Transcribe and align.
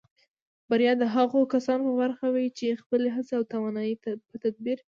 بریا 0.69 0.93
د 1.01 1.03
هغو 1.15 1.39
کسانو 1.53 1.83
په 1.87 1.93
برخه 2.01 2.27
وي 2.35 2.47
چې 2.57 2.79
خپلې 2.81 3.07
هڅې 3.15 3.33
او 3.37 3.43
توانایۍ 3.53 3.93
په 4.29 4.35
تدبیر 4.43 4.77